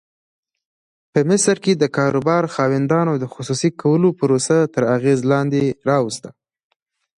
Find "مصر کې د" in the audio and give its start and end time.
1.29-1.83